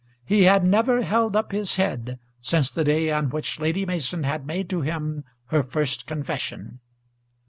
He 0.25 0.45
had 0.45 0.65
never 0.65 1.03
held 1.03 1.35
up 1.35 1.51
his 1.51 1.75
head 1.75 2.17
since 2.39 2.71
the 2.71 2.83
day 2.83 3.11
on 3.11 3.29
which 3.29 3.59
Lady 3.59 3.85
Mason 3.85 4.23
had 4.23 4.47
made 4.47 4.67
to 4.71 4.81
him 4.81 5.23
her 5.49 5.61
first 5.61 6.07
confession. 6.07 6.79